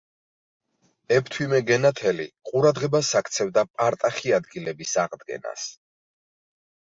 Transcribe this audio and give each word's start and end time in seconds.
ეფთვიმე 1.17 1.59
გენათელი 1.67 2.25
ყურადღებას 2.51 3.11
აქცევდა 3.19 3.65
პარტახი 3.75 4.35
ადგილების 4.39 4.97
აღდგენას. 5.05 5.69